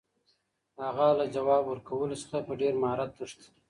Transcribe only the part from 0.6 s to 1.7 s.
هغه له ځواب